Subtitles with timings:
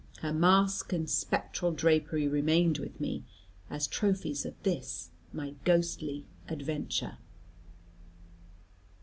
[0.23, 3.23] Her mask and spectral drapery remained with me,
[3.69, 7.19] as trophies of this my ghostly adventure.